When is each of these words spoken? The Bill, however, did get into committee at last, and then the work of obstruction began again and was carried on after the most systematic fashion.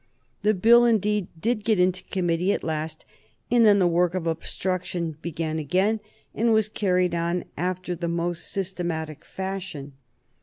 The 0.41 0.55
Bill, 0.55 0.81
however, 0.85 1.27
did 1.39 1.63
get 1.63 1.77
into 1.77 2.03
committee 2.05 2.51
at 2.53 2.63
last, 2.63 3.05
and 3.51 3.63
then 3.63 3.77
the 3.77 3.85
work 3.85 4.15
of 4.15 4.25
obstruction 4.25 5.15
began 5.21 5.59
again 5.59 5.99
and 6.33 6.53
was 6.53 6.69
carried 6.69 7.13
on 7.13 7.43
after 7.55 7.93
the 7.93 8.07
most 8.07 8.47
systematic 8.47 9.23
fashion. 9.23 9.93